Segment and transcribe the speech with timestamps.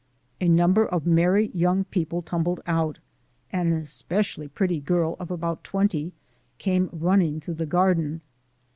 [0.39, 2.97] A number of merry young people tumbled out,
[3.51, 6.11] and an especially pretty girl of about twenty
[6.57, 8.21] came running through the garden.